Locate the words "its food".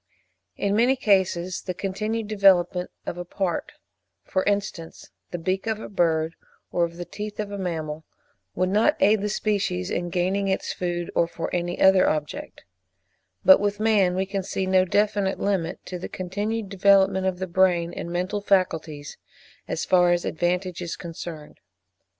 10.47-11.11